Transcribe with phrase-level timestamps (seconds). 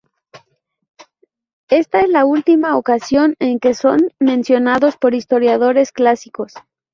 [1.69, 6.53] Esta es la última ocasión en que son mencionados por historiadores clásicos.